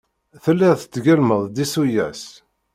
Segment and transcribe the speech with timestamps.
[0.43, 2.23] Telliḍ tgellmeḍ-d isuyas.